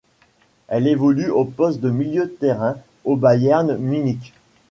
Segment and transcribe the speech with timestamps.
[0.67, 4.33] Elle évolue au poste de milieu de terrain au Bayern Munich.